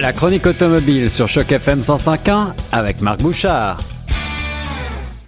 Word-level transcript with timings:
La 0.00 0.12
chronique 0.12 0.46
automobile 0.46 1.10
sur 1.10 1.26
Choc 1.26 1.50
FM 1.50 1.80
105.1 1.80 2.52
avec 2.70 3.00
Marc 3.00 3.20
Bouchard. 3.20 3.78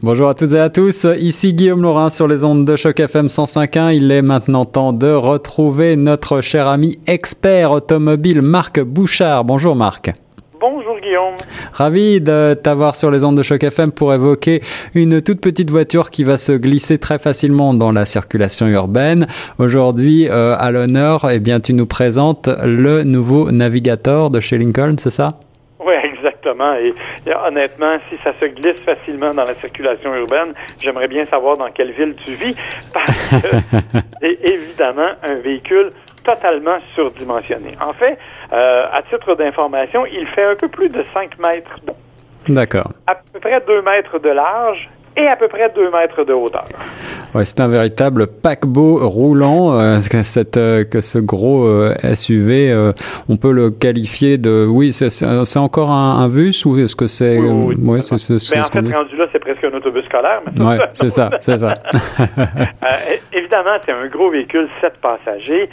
Bonjour 0.00 0.28
à 0.28 0.34
toutes 0.34 0.52
et 0.52 0.60
à 0.60 0.70
tous, 0.70 1.06
ici 1.18 1.54
Guillaume 1.54 1.82
Laurin 1.82 2.08
sur 2.08 2.28
les 2.28 2.44
ondes 2.44 2.64
de 2.64 2.76
Choc 2.76 3.00
FM 3.00 3.26
105.1. 3.26 3.96
Il 3.96 4.12
est 4.12 4.22
maintenant 4.22 4.64
temps 4.64 4.92
de 4.92 5.10
retrouver 5.10 5.96
notre 5.96 6.40
cher 6.40 6.68
ami 6.68 7.00
expert 7.08 7.72
automobile 7.72 8.42
Marc 8.42 8.80
Bouchard. 8.80 9.44
Bonjour 9.44 9.74
Marc. 9.74 10.12
Guillaume. 11.10 11.34
Ravi 11.72 12.20
de 12.20 12.54
t'avoir 12.54 12.94
sur 12.94 13.10
les 13.10 13.24
ondes 13.24 13.36
de 13.36 13.42
choc 13.42 13.64
FM 13.64 13.90
pour 13.90 14.14
évoquer 14.14 14.60
une 14.94 15.20
toute 15.20 15.40
petite 15.40 15.68
voiture 15.68 16.10
qui 16.10 16.22
va 16.22 16.36
se 16.36 16.52
glisser 16.52 16.98
très 16.98 17.18
facilement 17.18 17.74
dans 17.74 17.90
la 17.90 18.04
circulation 18.04 18.68
urbaine. 18.68 19.26
Aujourd'hui, 19.58 20.28
euh, 20.28 20.54
à 20.56 20.70
l'honneur, 20.70 21.28
eh 21.28 21.40
bien, 21.40 21.58
tu 21.58 21.74
nous 21.74 21.86
présentes 21.86 22.48
le 22.62 23.02
nouveau 23.02 23.50
Navigator 23.50 24.30
de 24.30 24.38
chez 24.38 24.56
Lincoln, 24.56 24.96
c'est 24.98 25.10
ça? 25.10 25.30
Oui, 25.84 25.94
exactement. 26.04 26.74
Et, 26.74 26.94
honnêtement, 27.44 27.96
si 28.08 28.16
ça 28.22 28.32
se 28.38 28.44
glisse 28.46 28.80
facilement 28.80 29.34
dans 29.34 29.44
la 29.44 29.54
circulation 29.54 30.14
urbaine, 30.14 30.54
j'aimerais 30.80 31.08
bien 31.08 31.26
savoir 31.26 31.56
dans 31.56 31.70
quelle 31.70 31.90
ville 31.92 32.14
tu 32.24 32.34
vis, 32.34 32.54
parce 32.92 33.42
que 33.42 33.56
c'est 34.20 34.38
évidemment 34.44 35.10
un 35.24 35.34
véhicule 35.36 35.90
totalement 36.34 36.78
surdimensionné. 36.94 37.76
En 37.80 37.92
fait, 37.92 38.18
euh, 38.52 38.86
à 38.92 39.02
titre 39.02 39.34
d'information, 39.34 40.06
il 40.06 40.26
fait 40.28 40.44
un 40.44 40.54
peu 40.54 40.68
plus 40.68 40.88
de 40.88 41.04
5 41.12 41.38
mètres 41.38 41.76
D'accord. 42.48 42.92
À 43.06 43.14
peu 43.14 43.38
près 43.40 43.60
2 43.60 43.82
mètres 43.82 44.18
de 44.18 44.30
large 44.30 44.88
et 45.16 45.26
à 45.26 45.36
peu 45.36 45.48
près 45.48 45.68
2 45.70 45.90
mètres 45.90 46.24
de 46.24 46.32
hauteur. 46.32 46.64
Ouais, 47.34 47.44
c'est 47.44 47.60
un 47.60 47.68
véritable 47.68 48.26
paquebot 48.26 49.08
roulant. 49.08 49.78
Euh, 49.78 49.98
que, 50.10 50.22
cette, 50.22 50.56
euh, 50.56 50.84
que 50.84 51.00
ce 51.00 51.18
gros 51.18 51.64
euh, 51.64 51.94
SUV, 52.14 52.70
euh, 52.70 52.92
on 53.28 53.36
peut 53.36 53.52
le 53.52 53.70
qualifier 53.70 54.38
de. 54.38 54.66
Oui, 54.68 54.92
c'est 54.92 55.58
encore 55.58 55.90
un, 55.90 56.24
un 56.24 56.28
VUS 56.28 56.64
ou 56.66 56.78
est-ce 56.78 56.96
que 56.96 57.06
c'est. 57.06 57.38
Oui, 57.38 57.48
oui, 57.48 57.74
oui. 57.78 57.90
Ouais, 57.90 58.00
Mais 58.10 58.60
en 58.60 58.64
fait, 58.64 58.78
rendu 58.80 59.16
là, 59.16 59.26
c'est 59.32 59.38
presque 59.38 59.64
un 59.64 59.72
autobus 59.72 60.04
scolaire. 60.06 60.42
Oui, 60.58 60.76
c'est 60.92 61.10
ça, 61.10 61.30
c'est 61.40 61.58
ça. 61.58 61.74
évidemment, 63.32 63.76
c'est 63.84 63.92
un 63.92 64.06
gros 64.08 64.30
véhicule, 64.30 64.68
7 64.80 64.94
passagers 65.00 65.68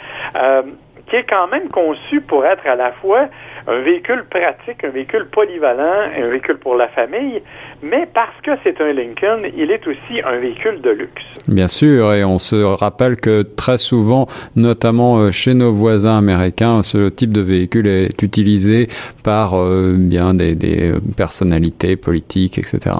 qui 1.08 1.16
est 1.16 1.24
quand 1.24 1.48
même 1.48 1.68
conçu 1.68 2.20
pour 2.20 2.44
être 2.44 2.66
à 2.66 2.76
la 2.76 2.92
fois 2.92 3.28
un 3.68 3.80
véhicule 3.80 4.24
pratique, 4.30 4.82
un 4.82 4.88
véhicule 4.88 5.26
polyvalent, 5.26 6.10
un 6.16 6.28
véhicule 6.28 6.56
pour 6.56 6.74
la 6.74 6.88
famille, 6.88 7.42
mais 7.82 8.08
parce 8.12 8.34
que 8.42 8.52
c'est 8.64 8.80
un 8.80 8.92
Lincoln, 8.92 9.42
il 9.56 9.70
est 9.70 9.86
aussi 9.86 10.22
un 10.24 10.38
véhicule 10.38 10.80
de 10.80 10.90
luxe. 10.90 11.22
Bien 11.46 11.68
sûr, 11.68 12.14
et 12.14 12.24
on 12.24 12.38
se 12.38 12.56
rappelle 12.56 13.16
que 13.16 13.42
très 13.42 13.76
souvent, 13.76 14.26
notamment 14.56 15.18
euh, 15.18 15.30
chez 15.30 15.52
nos 15.52 15.72
voisins 15.72 16.16
américains, 16.16 16.82
ce 16.82 17.10
type 17.10 17.32
de 17.32 17.42
véhicule 17.42 17.86
est 17.86 18.22
utilisé 18.22 18.88
par 19.22 19.60
euh, 19.60 19.94
bien 19.98 20.32
des, 20.32 20.54
des 20.54 20.94
personnalités 21.16 21.96
politiques, 21.96 22.58
etc. 22.58 22.90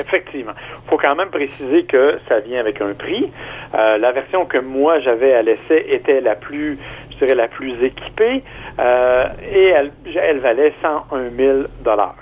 Effectivement. 0.00 0.52
Il 0.86 0.90
faut 0.90 0.96
quand 0.96 1.14
même 1.14 1.28
préciser 1.28 1.84
que 1.84 2.18
ça 2.28 2.40
vient 2.40 2.58
avec 2.60 2.80
un 2.80 2.94
prix. 2.94 3.30
Euh, 3.74 3.98
la 3.98 4.12
version 4.12 4.46
que 4.46 4.58
moi 4.58 4.98
j'avais 5.00 5.34
à 5.34 5.42
l'essai 5.42 5.86
était 5.88 6.20
la 6.20 6.34
plus, 6.34 6.78
dirais, 7.24 7.34
la 7.34 7.48
plus 7.48 7.72
équipée 7.82 8.42
euh, 8.78 9.24
et 9.52 9.66
elle, 9.68 9.92
elle 10.16 10.40
valait 10.40 10.72
101 10.82 11.30
000 11.36 11.58
dollars. 11.84 12.16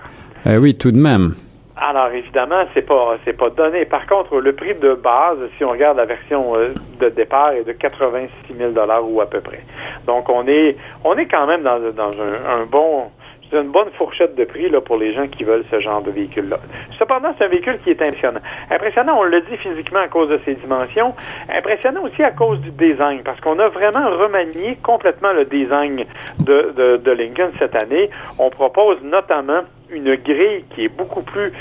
Eh 0.47 0.57
oui, 0.57 0.77
tout 0.77 0.93
de 0.93 1.01
même. 1.01 1.35
Alors 1.81 2.09
évidemment, 2.09 2.65
c'est 2.75 2.83
pas 2.83 3.17
c'est 3.25 3.35
pas 3.37 3.51
donné. 3.51 3.85
Par 3.85 4.07
contre, 4.07 4.41
le 4.41 4.53
prix 4.53 4.75
de 4.75 4.95
base, 4.95 5.39
si 5.57 5.65
on 5.65 5.71
regarde 5.71 5.97
la 5.97 6.07
version 6.07 6.57
euh, 6.57 6.75
de 7.01 7.09
départ, 7.09 7.53
est 7.53 7.63
de 7.63 7.73
86 7.73 8.57
000 8.57 8.73
dollars 8.73 9.09
ou 9.09 9.21
à 9.21 9.27
peu 9.27 9.41
près. 9.41 9.63
Donc 10.07 10.29
on 10.29 10.47
est 10.49 10.77
on 11.05 11.17
est 11.17 11.27
quand 11.27 11.47
même 11.47 11.63
dans, 11.63 11.79
dans 11.79 12.11
un, 12.11 12.63
un 12.63 12.67
bon 12.67 13.11
c'est 13.51 13.57
une 13.57 13.71
bonne 13.71 13.91
fourchette 13.97 14.35
de 14.37 14.45
prix 14.45 14.69
là, 14.69 14.81
pour 14.81 14.97
les 14.97 15.15
gens 15.15 15.27
qui 15.29 15.45
veulent 15.45 15.65
ce 15.71 15.81
genre 15.81 16.03
de 16.03 16.11
véhicule-là. 16.11 16.59
Cependant, 16.99 17.35
c'est 17.39 17.45
un 17.45 17.49
véhicule 17.49 17.79
qui 17.83 17.91
est 17.91 18.03
impressionnant. 18.03 18.41
Impressionnant, 18.71 19.19
on 19.19 19.25
le 19.25 19.41
dit 19.43 19.57
physiquement 19.57 20.01
à 20.01 20.09
cause 20.09 20.29
de 20.29 20.41
ses 20.45 20.55
dimensions. 20.55 21.15
Impressionnant 21.49 22.03
aussi 22.03 22.23
à 22.23 22.31
cause 22.31 22.61
du 22.61 22.71
design, 22.71 23.23
parce 23.25 23.41
qu'on 23.41 23.59
a 23.59 23.69
vraiment 23.69 24.09
remanié 24.11 24.79
complètement 24.83 25.33
le 25.33 25.45
design 25.45 26.05
de, 26.41 26.73
de, 26.77 26.97
de 26.97 27.11
Lincoln 27.11 27.51
cette 27.59 27.81
année. 27.83 28.11
On 28.39 28.51
propose 28.51 29.03
notamment 29.03 29.61
une 29.91 30.15
grille 30.17 30.65
qui 30.75 30.85
est 30.85 30.89
beaucoup 30.97 31.23
plus 31.23 31.53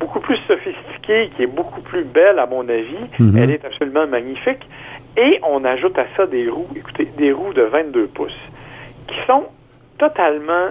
beaucoup 0.00 0.20
plus 0.20 0.38
sophistiquée, 0.48 1.30
qui 1.36 1.44
est 1.44 1.46
beaucoup 1.46 1.80
plus 1.80 2.02
belle 2.02 2.40
à 2.40 2.46
mon 2.46 2.68
avis. 2.68 3.04
Mhm. 3.20 3.38
Elle 3.38 3.50
est 3.52 3.64
absolument 3.64 4.06
magnifique. 4.08 4.68
Et 5.16 5.38
on 5.48 5.64
ajoute 5.64 5.96
à 5.96 6.06
ça 6.16 6.26
des 6.26 6.48
roues, 6.48 6.68
écoutez, 6.74 7.04
des 7.16 7.30
roues 7.30 7.52
de 7.52 7.62
22 7.62 8.06
pouces, 8.08 8.32
qui 9.06 9.14
sont 9.28 9.44
totalement 9.98 10.70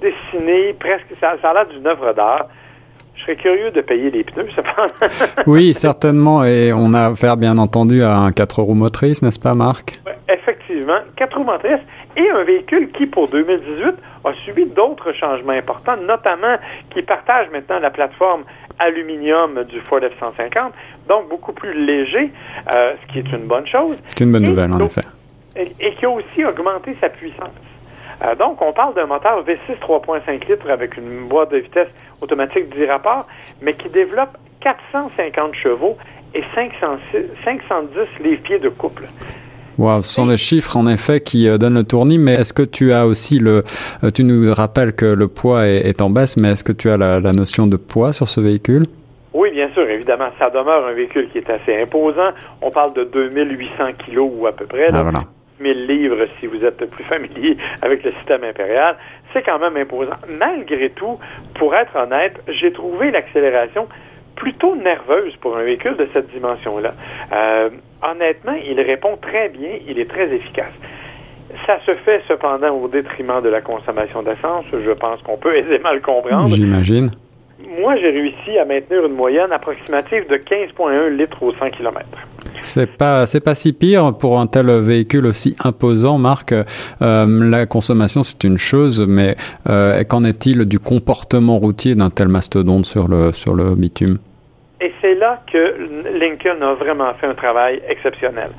dessinées, 0.00 0.74
presque, 0.74 1.06
ça, 1.20 1.36
ça 1.40 1.50
a 1.50 1.54
l'air 1.54 1.66
d'une 1.66 1.86
œuvre 1.86 2.12
d'art. 2.12 2.48
Je 3.14 3.22
serais 3.22 3.36
curieux 3.36 3.70
de 3.72 3.80
payer 3.80 4.10
les 4.10 4.22
pneus, 4.22 4.48
cependant. 4.54 5.12
oui, 5.46 5.74
certainement. 5.74 6.44
Et 6.44 6.72
on 6.72 6.94
a 6.94 7.06
affaire, 7.08 7.36
bien 7.36 7.58
entendu, 7.58 8.02
à 8.02 8.16
un 8.16 8.30
4 8.30 8.62
roues 8.62 8.74
motrices, 8.74 9.22
n'est-ce 9.22 9.40
pas, 9.40 9.54
Marc? 9.54 10.00
Effectivement, 10.28 11.00
4 11.16 11.36
roues 11.36 11.44
motrices 11.44 11.84
et 12.16 12.30
un 12.30 12.44
véhicule 12.44 12.90
qui, 12.92 13.06
pour 13.06 13.28
2018, 13.28 13.94
a 14.24 14.32
subi 14.44 14.66
d'autres 14.66 15.12
changements 15.12 15.52
importants, 15.52 15.96
notamment 15.96 16.56
qui 16.90 17.02
partage 17.02 17.48
maintenant 17.50 17.80
la 17.80 17.90
plateforme 17.90 18.44
aluminium 18.78 19.64
du 19.64 19.80
Ford 19.80 20.00
F-150, 20.00 20.70
donc 21.08 21.28
beaucoup 21.28 21.52
plus 21.52 21.72
léger, 21.72 22.30
euh, 22.72 22.94
ce 23.02 23.12
qui 23.12 23.18
est 23.18 23.32
une 23.32 23.46
bonne 23.46 23.66
chose. 23.66 23.96
C'est 24.06 24.20
une 24.20 24.32
bonne 24.32 24.44
et 24.44 24.48
nouvelle, 24.48 24.72
en 24.72 24.80
effet. 24.80 25.00
Et, 25.56 25.72
et, 25.80 25.94
qui 25.94 26.04
a 26.04 26.10
aussi 26.10 26.44
augmenté 26.44 26.96
sa 27.00 27.08
puissance. 27.08 27.50
Euh, 28.24 28.34
donc, 28.34 28.60
on 28.62 28.72
parle 28.72 28.94
d'un 28.94 29.06
moteur 29.06 29.44
V6 29.44 29.78
3.5 29.80 30.48
litres 30.48 30.70
avec 30.70 30.96
une 30.96 31.28
boîte 31.28 31.52
de 31.52 31.58
vitesse 31.58 31.88
automatique 32.20 32.74
10 32.76 32.86
rapports, 32.86 33.26
mais 33.62 33.74
qui 33.74 33.88
développe 33.88 34.36
450 34.60 35.54
chevaux 35.54 35.96
et 36.34 36.42
506, 36.54 37.18
510 37.44 38.24
livres-pieds 38.24 38.58
de 38.58 38.68
couple. 38.68 39.06
Wow, 39.78 40.02
ce 40.02 40.12
sont 40.12 40.26
des 40.26 40.36
chiffres 40.36 40.76
en 40.76 40.88
effet 40.88 41.20
qui 41.20 41.48
euh, 41.48 41.56
donnent 41.56 41.74
le 41.74 41.84
tournis, 41.84 42.18
mais 42.18 42.34
est-ce 42.34 42.52
que 42.52 42.64
tu 42.64 42.92
as 42.92 43.06
aussi 43.06 43.38
le, 43.38 43.62
euh, 44.02 44.10
tu 44.10 44.24
nous 44.24 44.52
rappelles 44.52 44.92
que 44.92 45.06
le 45.06 45.28
poids 45.28 45.68
est, 45.68 45.88
est 45.88 46.02
en 46.02 46.10
baisse, 46.10 46.36
mais 46.36 46.50
est-ce 46.50 46.64
que 46.64 46.72
tu 46.72 46.90
as 46.90 46.96
la, 46.96 47.20
la, 47.20 47.32
notion 47.32 47.68
de 47.68 47.76
poids 47.76 48.12
sur 48.12 48.26
ce 48.26 48.40
véhicule? 48.40 48.82
Oui, 49.32 49.52
bien 49.52 49.68
sûr, 49.74 49.88
évidemment, 49.88 50.30
ça 50.36 50.50
demeure 50.50 50.84
un 50.84 50.94
véhicule 50.94 51.28
qui 51.30 51.38
est 51.38 51.48
assez 51.48 51.80
imposant. 51.80 52.30
On 52.60 52.72
parle 52.72 52.92
de 52.94 53.04
2800 53.04 53.92
kilos 54.04 54.28
ou 54.36 54.48
à 54.48 54.52
peu 54.52 54.66
près. 54.66 54.88
Ah, 54.92 55.02
voilà. 55.02 55.20
1000 55.60 55.86
livres 55.86 56.26
si 56.40 56.46
vous 56.46 56.64
êtes 56.64 56.84
plus 56.90 57.04
familier 57.04 57.56
avec 57.82 58.02
le 58.04 58.12
système 58.12 58.44
impérial. 58.44 58.96
C'est 59.32 59.42
quand 59.42 59.58
même 59.58 59.76
imposant. 59.76 60.14
Malgré 60.28 60.90
tout, 60.90 61.18
pour 61.54 61.74
être 61.74 61.94
honnête, 61.96 62.40
j'ai 62.48 62.72
trouvé 62.72 63.10
l'accélération 63.10 63.88
plutôt 64.36 64.76
nerveuse 64.76 65.34
pour 65.40 65.56
un 65.56 65.64
véhicule 65.64 65.96
de 65.96 66.08
cette 66.12 66.30
dimension-là. 66.30 66.94
Euh, 67.32 67.70
honnêtement, 68.02 68.54
il 68.54 68.80
répond 68.80 69.16
très 69.20 69.48
bien, 69.48 69.70
il 69.86 69.98
est 69.98 70.08
très 70.08 70.32
efficace. 70.32 70.72
Ça 71.66 71.78
se 71.84 71.92
fait 71.94 72.22
cependant 72.28 72.70
au 72.70 72.88
détriment 72.88 73.42
de 73.42 73.48
la 73.48 73.60
consommation 73.60 74.22
d'essence. 74.22 74.64
Je 74.72 74.92
pense 74.92 75.22
qu'on 75.22 75.36
peut 75.36 75.56
aisément 75.56 75.90
le 75.92 76.00
comprendre. 76.00 76.54
J'imagine. 76.54 77.10
Moi, 77.80 77.96
j'ai 77.96 78.10
réussi 78.10 78.56
à 78.58 78.64
maintenir 78.64 79.04
une 79.04 79.14
moyenne 79.14 79.50
approximative 79.50 80.28
de 80.28 80.36
15,1 80.36 81.08
litres 81.08 81.42
au 81.42 81.52
100 81.52 81.70
km. 81.70 82.06
C'est 82.62 82.86
pas 82.86 83.26
c'est 83.26 83.40
pas 83.40 83.54
si 83.54 83.72
pire 83.72 84.14
pour 84.16 84.40
un 84.40 84.46
tel 84.46 84.70
véhicule 84.80 85.26
aussi 85.26 85.54
imposant, 85.64 86.18
Marc. 86.18 86.52
Euh, 86.52 87.50
la 87.50 87.66
consommation 87.66 88.22
c'est 88.22 88.44
une 88.44 88.58
chose, 88.58 89.04
mais 89.08 89.36
euh, 89.68 90.02
qu'en 90.04 90.24
est-il 90.24 90.64
du 90.64 90.78
comportement 90.78 91.58
routier 91.58 91.94
d'un 91.94 92.10
tel 92.10 92.28
mastodonte 92.28 92.86
sur 92.86 93.08
le 93.08 93.32
sur 93.32 93.54
le 93.54 93.74
bitume? 93.74 94.18
C'est 95.00 95.14
là 95.14 95.40
que 95.50 95.76
Lincoln 96.18 96.62
a 96.62 96.74
vraiment 96.74 97.12
fait 97.14 97.26
un 97.26 97.34
travail 97.34 97.82
exceptionnel. 97.88 98.50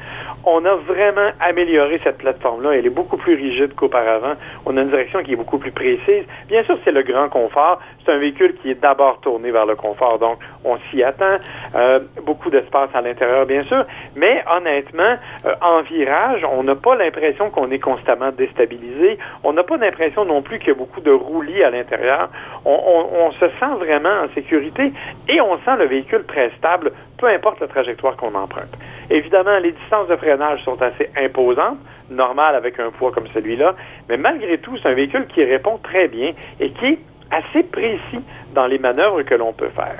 On 0.45 0.63
a 0.65 0.75
vraiment 0.75 1.31
amélioré 1.39 1.99
cette 2.03 2.17
plateforme-là. 2.17 2.71
Elle 2.75 2.85
est 2.85 2.91
beaucoup 2.91 3.17
plus 3.17 3.35
rigide 3.35 3.75
qu'auparavant. 3.75 4.33
On 4.65 4.77
a 4.77 4.81
une 4.81 4.89
direction 4.89 5.21
qui 5.21 5.33
est 5.33 5.35
beaucoup 5.35 5.57
plus 5.57 5.71
précise. 5.71 6.23
Bien 6.47 6.63
sûr, 6.63 6.77
c'est 6.83 6.91
le 6.91 7.03
grand 7.03 7.29
confort. 7.29 7.79
C'est 8.05 8.11
un 8.11 8.17
véhicule 8.17 8.55
qui 8.61 8.71
est 8.71 8.81
d'abord 8.81 9.19
tourné 9.19 9.51
vers 9.51 9.65
le 9.65 9.75
confort, 9.75 10.17
donc 10.19 10.39
on 10.63 10.77
s'y 10.89 11.03
attend. 11.03 11.37
Euh, 11.75 11.99
beaucoup 12.25 12.49
d'espace 12.49 12.89
à 12.93 13.01
l'intérieur, 13.01 13.45
bien 13.45 13.63
sûr. 13.65 13.85
Mais 14.15 14.43
honnêtement, 14.49 15.17
euh, 15.45 15.53
en 15.61 15.81
virage, 15.81 16.45
on 16.51 16.63
n'a 16.63 16.75
pas 16.75 16.95
l'impression 16.95 17.49
qu'on 17.49 17.69
est 17.71 17.79
constamment 17.79 18.31
déstabilisé. 18.31 19.17
On 19.43 19.53
n'a 19.53 19.63
pas 19.63 19.77
l'impression 19.77 20.25
non 20.25 20.41
plus 20.41 20.59
qu'il 20.59 20.69
y 20.69 20.71
a 20.71 20.75
beaucoup 20.75 21.01
de 21.01 21.11
roulis 21.11 21.63
à 21.63 21.69
l'intérieur. 21.69 22.29
On, 22.65 23.31
se 23.39 23.45
sent 23.45 23.75
vraiment 23.77 24.09
en 24.09 24.33
sécurité 24.33 24.91
et 25.27 25.39
on 25.39 25.57
sent 25.59 25.77
le 25.77 25.85
véhicule 25.85 26.23
très 26.31 26.51
stable, 26.57 26.91
peu 27.17 27.27
importe 27.27 27.59
la 27.59 27.67
trajectoire 27.67 28.15
qu'on 28.15 28.35
emprunte. 28.35 28.73
Évidemment, 29.09 29.57
les 29.59 29.71
distances 29.71 30.07
de 30.07 30.15
freinage 30.15 30.63
sont 30.63 30.81
assez 30.81 31.09
imposantes, 31.17 31.79
normales 32.09 32.55
avec 32.55 32.79
un 32.79 32.91
poids 32.91 33.11
comme 33.11 33.27
celui-là, 33.33 33.75
mais 34.07 34.17
malgré 34.17 34.57
tout, 34.59 34.77
c'est 34.77 34.89
un 34.89 34.93
véhicule 34.93 35.27
qui 35.27 35.43
répond 35.43 35.77
très 35.77 36.07
bien 36.07 36.33
et 36.59 36.71
qui 36.71 36.85
est 36.85 36.99
assez 37.31 37.63
précis 37.63 38.21
dans 38.53 38.67
les 38.67 38.79
manœuvres 38.79 39.21
que 39.23 39.35
l'on 39.35 39.53
peut 39.53 39.69
faire. 39.69 39.99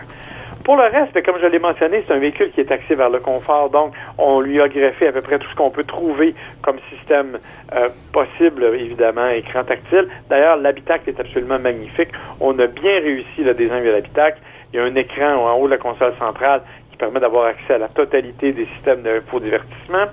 Pour 0.63 0.75
le 0.75 0.83
reste, 0.83 1.23
comme 1.25 1.37
je 1.41 1.47
l'ai 1.47 1.57
mentionné, 1.57 2.03
c'est 2.05 2.13
un 2.13 2.19
véhicule 2.19 2.51
qui 2.51 2.59
est 2.59 2.71
axé 2.71 2.93
vers 2.93 3.09
le 3.09 3.19
confort, 3.19 3.69
donc 3.69 3.93
on 4.17 4.39
lui 4.39 4.61
a 4.61 4.67
greffé 4.67 5.07
à 5.07 5.11
peu 5.11 5.21
près 5.21 5.39
tout 5.39 5.47
ce 5.49 5.55
qu'on 5.55 5.71
peut 5.71 5.83
trouver 5.83 6.35
comme 6.61 6.77
système 6.91 7.39
euh, 7.73 7.89
possible, 8.13 8.63
évidemment, 8.75 9.29
écran 9.29 9.63
tactile. 9.63 10.07
D'ailleurs, 10.29 10.57
l'habitacle 10.57 11.09
est 11.09 11.19
absolument 11.19 11.57
magnifique. 11.59 12.09
On 12.39 12.59
a 12.59 12.67
bien 12.67 12.99
réussi 12.99 13.43
le 13.43 13.53
design 13.53 13.83
de 13.83 13.89
l'habitacle. 13.89 14.39
Il 14.71 14.77
y 14.77 14.79
a 14.79 14.85
un 14.85 14.95
écran 14.95 15.35
en 15.35 15.53
haut 15.55 15.65
de 15.65 15.71
la 15.71 15.77
console 15.77 16.13
centrale 16.19 16.61
qui 16.91 16.97
permet 16.97 17.19
d'avoir 17.19 17.45
accès 17.45 17.73
à 17.73 17.77
la 17.79 17.87
totalité 17.87 18.51
des 18.51 18.65
systèmes 18.75 19.01
de 19.01 19.21
divertissement. 19.39 20.05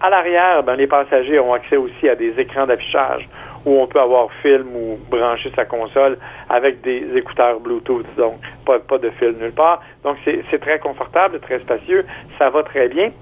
À 0.00 0.10
l'arrière, 0.10 0.62
ben, 0.64 0.74
les 0.74 0.88
passagers 0.88 1.38
ont 1.38 1.52
accès 1.52 1.76
aussi 1.76 2.08
à 2.08 2.16
des 2.16 2.38
écrans 2.38 2.66
d'affichage 2.66 3.28
où 3.64 3.80
on 3.80 3.86
peut 3.86 4.00
avoir 4.00 4.32
film 4.42 4.74
ou 4.74 4.98
brancher 5.08 5.52
sa 5.54 5.64
console 5.64 6.18
avec 6.48 6.80
des 6.80 7.06
écouteurs 7.14 7.60
Bluetooth, 7.60 8.06
donc 8.16 8.40
pas, 8.66 8.80
pas 8.80 8.98
de 8.98 9.10
fil 9.10 9.36
nulle 9.40 9.52
part. 9.52 9.80
Donc 10.02 10.16
c'est 10.24 10.58
très 10.60 10.80
confortable, 10.80 11.38
très 11.40 11.60
spacieux, 11.60 12.04
ça 12.38 12.50
va 12.50 12.64
très 12.64 12.88
bien. 12.88 13.12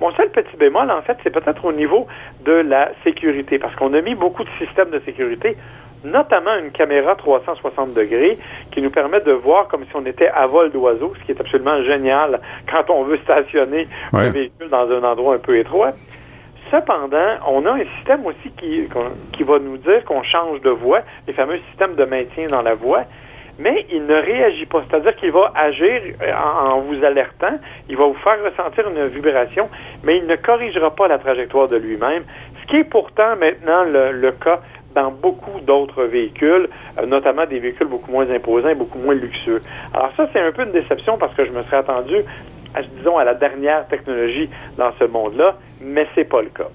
Mon 0.00 0.10
seul 0.12 0.30
petit 0.30 0.56
bémol, 0.56 0.90
en 0.90 1.02
fait, 1.02 1.18
c'est 1.22 1.30
peut-être 1.30 1.62
au 1.62 1.72
niveau 1.72 2.06
de 2.42 2.52
la 2.52 2.92
sécurité, 3.04 3.58
parce 3.58 3.74
qu'on 3.76 3.92
a 3.92 4.00
mis 4.00 4.14
beaucoup 4.14 4.44
de 4.44 4.48
systèmes 4.58 4.88
de 4.88 5.00
sécurité, 5.00 5.58
notamment 6.04 6.56
une 6.56 6.70
caméra 6.70 7.14
360 7.14 7.94
degrés 7.94 8.38
qui 8.70 8.80
nous 8.80 8.90
permet 8.90 9.20
de 9.20 9.32
voir 9.32 9.68
comme 9.68 9.84
si 9.84 9.90
on 9.94 10.06
était 10.06 10.28
à 10.28 10.46
vol 10.46 10.70
d'oiseau, 10.70 11.12
ce 11.20 11.24
qui 11.24 11.32
est 11.32 11.40
absolument 11.40 11.82
génial 11.84 12.40
quand 12.70 12.90
on 12.90 13.04
veut 13.04 13.18
stationner 13.18 13.88
un 14.12 14.30
véhicule 14.30 14.68
dans 14.68 14.90
un 14.90 15.02
endroit 15.04 15.34
un 15.34 15.38
peu 15.38 15.58
étroit. 15.58 15.92
Cependant, 16.70 17.36
on 17.48 17.66
a 17.66 17.72
un 17.72 17.84
système 17.96 18.24
aussi 18.26 18.50
qui, 18.56 18.88
qui 19.32 19.42
va 19.42 19.58
nous 19.58 19.76
dire 19.78 20.04
qu'on 20.04 20.22
change 20.22 20.60
de 20.60 20.70
voie, 20.70 21.00
les 21.26 21.32
fameux 21.32 21.58
systèmes 21.68 21.96
de 21.96 22.04
maintien 22.04 22.46
dans 22.46 22.62
la 22.62 22.74
voie, 22.74 23.04
mais 23.60 23.86
il 23.90 24.06
ne 24.06 24.14
réagit 24.14 24.66
pas. 24.66 24.82
C'est-à-dire 24.88 25.14
qu'il 25.16 25.30
va 25.32 25.52
agir 25.54 26.00
en, 26.34 26.80
vous 26.80 27.04
alertant, 27.04 27.58
il 27.88 27.96
va 27.96 28.06
vous 28.06 28.14
faire 28.14 28.38
ressentir 28.42 28.88
une 28.88 29.06
vibration, 29.08 29.68
mais 30.02 30.16
il 30.16 30.26
ne 30.26 30.36
corrigera 30.36 30.94
pas 30.94 31.08
la 31.08 31.18
trajectoire 31.18 31.66
de 31.66 31.76
lui-même, 31.76 32.24
ce 32.62 32.66
qui 32.68 32.76
est 32.76 32.90
pourtant 32.90 33.36
maintenant 33.36 33.84
le, 33.84 34.30
cas 34.32 34.60
dans 34.94 35.10
beaucoup 35.10 35.60
d'autres 35.60 36.04
véhicules, 36.04 36.68
euh, 36.98 37.06
notamment 37.06 37.46
des 37.46 37.58
véhicules 37.58 37.86
beaucoup 37.86 38.10
moins 38.10 38.28
imposants 38.30 38.68
et 38.68 38.74
beaucoup 38.74 38.98
moins 38.98 39.14
luxueux. 39.14 39.60
Alors 39.94 40.10
ça, 40.16 40.28
c'est 40.32 40.40
un 40.40 40.52
peu 40.52 40.64
une 40.64 40.72
déception 40.72 41.18
parce 41.18 41.34
que 41.34 41.44
je 41.44 41.52
me 41.52 41.62
serais 41.64 41.78
attendu 41.78 42.16
disons, 42.96 43.18
à 43.18 43.24
la 43.24 43.34
dernière 43.34 43.86
technologie 43.88 44.48
dans 44.78 44.92
ce 44.98 45.04
monde-là, 45.04 45.56
mais 45.80 46.06
c'est 46.14 46.24
pas 46.24 46.42
le 46.42 46.50
cas. 46.50 46.68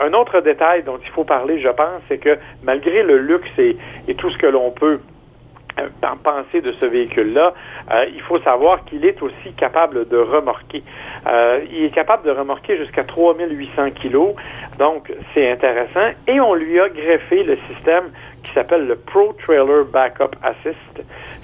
Un 0.00 0.12
autre 0.12 0.40
détail 0.40 0.82
dont 0.82 0.98
il 1.02 1.10
faut 1.10 1.24
parler, 1.24 1.60
je 1.60 1.68
pense, 1.68 2.02
c'est 2.08 2.18
que 2.18 2.38
malgré 2.62 3.02
le 3.02 3.18
luxe 3.18 3.48
et, 3.58 3.76
tout 4.16 4.30
ce 4.30 4.38
que 4.38 4.46
l'on 4.46 4.70
peut 4.70 5.00
penser 6.22 6.60
de 6.60 6.72
ce 6.78 6.86
véhicule-là, 6.86 7.54
euh, 7.90 8.04
il 8.14 8.20
faut 8.22 8.38
savoir 8.40 8.84
qu'il 8.84 9.04
est 9.04 9.20
aussi 9.22 9.52
capable 9.56 10.08
de 10.08 10.16
remorquer. 10.16 10.82
Euh, 11.26 11.60
il 11.70 11.84
est 11.84 11.94
capable 11.94 12.24
de 12.24 12.30
remorquer 12.30 12.76
jusqu'à 12.76 13.04
3800 13.04 13.90
kilos, 13.92 14.34
donc 14.78 15.12
c'est 15.34 15.50
intéressant. 15.50 16.10
Et 16.26 16.40
on 16.40 16.54
lui 16.54 16.80
a 16.80 16.88
greffé 16.88 17.42
le 17.42 17.58
système 17.72 18.10
qui 18.44 18.52
s'appelle 18.52 18.86
le 18.86 18.96
Pro 18.96 19.34
Trailer 19.44 19.84
Backup 19.84 20.36
Assist. 20.42 21.02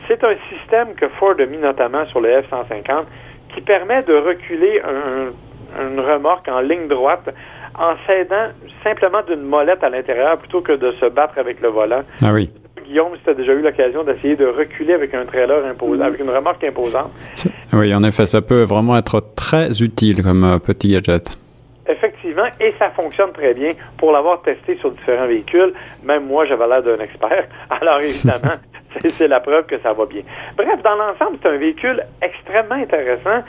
C'est 0.09 0.23
un 0.25 0.37
système 0.51 0.95
que 0.95 1.09
Ford 1.09 1.35
a 1.39 1.47
mis 1.47 1.59
notamment 1.59 2.07
sur 2.07 2.21
le 2.21 2.31
F-150 2.31 3.05
qui 3.55 3.61
permet 3.61 4.03
de 4.03 4.15
reculer 4.15 4.83
une 5.81 6.01
remorque 6.01 6.49
en 6.49 6.61
ligne 6.61 6.89
droite 6.89 7.29
en 7.79 7.95
s'aidant 8.07 8.49
simplement 8.83 9.23
d'une 9.23 9.43
molette 9.43 9.83
à 9.83 9.91
l'intérieur 9.91 10.39
plutôt 10.39 10.61
que 10.61 10.73
de 10.73 10.93
se 11.01 11.07
battre 11.07 11.39
avec 11.39 11.61
le 11.61 11.69
volant. 11.69 12.03
Ah 12.23 12.33
oui. 12.33 12.49
Guillaume, 12.85 13.17
si 13.17 13.23
tu 13.23 13.31
as 13.31 13.35
déjà 13.35 13.53
eu 13.53 13.63
l'occasion 13.63 14.05
d'essayer 14.05 14.37
de 14.37 14.47
reculer 14.47 14.95
avec 14.95 15.15
un 15.15 15.25
trailer 15.25 15.65
imposant, 15.67 16.05
avec 16.05 16.21
une 16.21 16.31
remorque 16.31 16.63
imposante. 16.65 17.11
Oui, 17.73 17.95
en 17.95 18.03
effet, 18.05 18.27
ça 18.27 18.43
peut 18.43 18.63
vraiment 18.63 18.97
être 18.97 19.35
très 19.35 19.83
utile 19.83 20.23
comme 20.23 20.45
euh, 20.45 20.59
petit 20.59 20.89
gadget. 20.89 21.29
Effectivement, 21.87 22.47
et 22.61 22.75
ça 22.79 22.91
fonctionne 22.91 23.33
très 23.33 23.53
bien. 23.53 23.71
Pour 23.99 24.13
l'avoir 24.13 24.41
testé 24.43 24.77
sur 24.79 24.91
différents 24.93 25.27
véhicules, 25.27 25.73
même 26.03 26.27
moi, 26.27 26.47
j'avais 26.47 26.67
l'air 26.67 26.83
d'un 26.83 26.99
expert. 26.99 27.47
Alors 27.71 28.01
évidemment, 28.01 28.55
c'est 29.19 29.29
la 29.29 29.41
preuve 29.41 29.67
que 29.67 29.79
ça 29.81 29.93
va 29.93 30.07
bien. 30.07 30.23
Bref, 30.57 30.83
dans 30.83 30.95
l'ensemble, 30.95 31.39
c'est 31.43 31.49
un 31.49 31.57
véhicule 31.57 32.03
extrêmement 32.23 32.77
intéressant. 32.77 33.45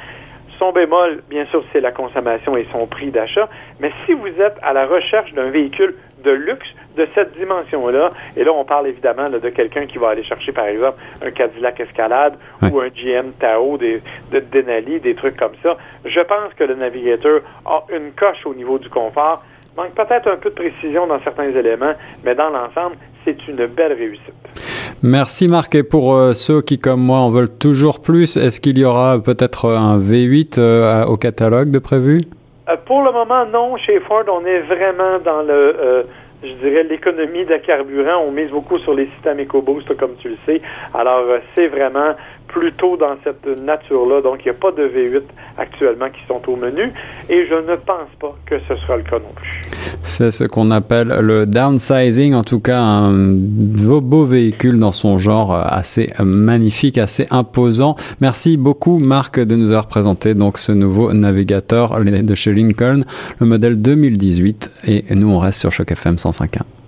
Son 0.60 0.72
bémol, 0.72 1.22
bien 1.30 1.46
sûr, 1.48 1.64
c'est 1.74 1.82
la 1.82 1.92
consommation 1.92 2.56
et 2.56 2.66
son 2.72 2.88
prix 2.88 3.12
d'achat. 3.12 3.50
Mais 3.80 3.92
si 4.06 4.14
vous 4.14 4.28
êtes 4.28 4.58
à 4.62 4.72
la 4.74 4.86
recherche 4.86 5.34
d'un 5.34 5.50
véhicule 5.50 5.96
de 6.24 6.32
luxe 6.32 6.68
de 6.96 7.08
cette 7.14 7.38
dimension-là, 7.38 8.10
et 8.38 8.44
là, 8.44 8.54
on 8.54 8.64
parle 8.64 8.88
évidemment 8.88 9.30
de 9.30 9.50
quelqu'un 9.50 9.86
qui 9.86 9.98
va 9.98 10.10
aller 10.10 10.24
chercher, 10.24 10.54
par 10.54 10.68
exemple, 10.68 10.98
un 11.22 11.32
Cadillac 11.32 11.80
Escalade 11.80 12.38
ou 12.72 12.80
un 12.80 12.88
GM 12.88 13.32
Tao, 13.40 13.78
des, 13.78 14.02
de 14.32 14.40
Denali, 14.40 15.02
des 15.02 15.16
trucs 15.16 15.36
comme 15.36 15.56
ça, 15.62 15.76
je 16.06 16.22
pense 16.22 16.54
que 16.54 16.64
le 16.64 16.76
Navigator 16.76 17.42
a 17.66 17.84
une 17.94 18.12
coche 18.14 18.46
au 18.46 18.54
niveau 18.54 18.80
du 18.80 18.90
confort. 18.90 19.44
Manque 19.76 19.94
peut-être 19.94 20.32
un 20.32 20.38
peu 20.38 20.52
de 20.52 20.56
précision 20.56 21.06
dans 21.06 21.20
certains 21.22 21.50
éléments, 21.50 21.96
mais 22.24 22.34
dans 22.34 22.50
l'ensemble, 22.50 22.96
c'est 23.26 23.46
une 23.50 23.66
belle 23.66 23.94
réussite. 23.94 24.65
Merci 25.08 25.48
Marc. 25.48 25.76
Et 25.76 25.84
pour 25.84 26.16
euh, 26.16 26.34
ceux 26.34 26.64
qui, 26.64 26.80
comme 26.80 27.00
moi, 27.00 27.20
en 27.20 27.30
veulent 27.30 27.56
toujours 27.60 28.02
plus, 28.02 28.38
est-ce 28.38 28.60
qu'il 28.60 28.80
y 28.80 28.86
aura 28.86 29.20
peut-être 29.20 29.70
un 29.70 30.00
V8 30.00 30.56
euh, 30.58 31.06
au 31.06 31.16
catalogue 31.16 31.70
de 31.70 31.78
prévu? 31.78 32.22
Euh, 32.68 32.76
pour 32.88 33.04
le 33.04 33.12
moment, 33.12 33.46
non. 33.46 33.78
Chez 33.78 34.00
Ford, 34.00 34.24
on 34.28 34.44
est 34.48 34.62
vraiment 34.62 35.20
dans 35.24 35.44
le 35.44 36.02
je 36.42 36.54
dirais, 36.54 36.84
l'économie 36.84 37.46
de 37.46 37.56
carburant. 37.58 38.24
On 38.28 38.32
mise 38.32 38.50
beaucoup 38.50 38.80
sur 38.80 38.96
les 38.96 39.08
systèmes 39.14 39.40
EcoBoost, 39.40 39.96
comme 39.96 40.16
tu 40.18 40.30
le 40.30 40.38
sais. 40.48 40.60
Alors, 40.96 41.24
c'est 41.56 41.68
vraiment 41.68 42.16
plutôt 42.48 42.98
dans 42.98 43.16
cette 43.24 43.46
nature-là. 43.62 44.22
Donc, 44.22 44.40
il 44.42 44.46
n'y 44.46 44.52
a 44.52 44.60
pas 44.60 44.72
de 44.72 44.84
V8 44.84 45.24
actuellement 45.58 46.08
qui 46.10 46.22
sont 46.28 46.42
au 46.50 46.56
menu 46.56 46.92
et 47.30 47.48
je 47.48 47.56
ne 47.56 47.76
pense 47.76 48.10
pas 48.20 48.36
que 48.46 48.56
ce 48.68 48.76
sera 48.78 48.98
le 48.98 49.04
cas 49.04 49.20
non 49.20 49.34
plus. 49.36 49.62
C'est 50.04 50.32
ce 50.32 50.44
qu'on 50.44 50.72
appelle 50.72 51.08
le 51.08 51.46
downsizing, 51.46 52.34
en 52.34 52.44
tout 52.44 52.60
cas 52.60 52.80
un 52.80 53.14
beau, 53.14 54.26
véhicule 54.26 54.80
dans 54.80 54.92
son 54.92 55.18
genre 55.18 55.54
assez 55.54 56.08
magnifique, 56.24 56.98
assez 56.98 57.26
imposant. 57.32 57.96
Merci 58.22 58.58
beaucoup 58.58 58.98
Marc 58.98 59.40
de 59.40 59.56
nous 59.56 59.72
avoir 59.72 59.88
présenté 59.88 60.34
donc 60.34 60.58
ce 60.58 60.72
nouveau 60.72 61.14
navigateur 61.14 62.00
de 62.00 62.36
chez 62.36 62.54
Lincoln, 62.54 63.02
le 63.40 63.46
modèle 63.46 63.82
2018 63.82 64.72
et 64.88 65.06
nous 65.16 65.32
on 65.32 65.40
reste 65.40 65.60
sur 65.60 65.72
Choc 65.72 65.92
FM 65.92 66.16
105.1. 66.16 66.85